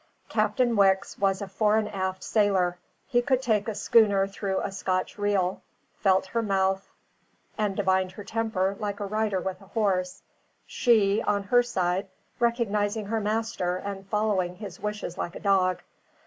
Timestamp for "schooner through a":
3.75-4.71